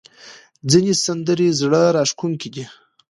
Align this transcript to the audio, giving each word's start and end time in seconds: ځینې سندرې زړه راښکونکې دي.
ځینې 0.71 0.93
سندرې 1.05 1.47
زړه 1.59 1.81
راښکونکې 1.95 2.49
دي. 2.53 2.65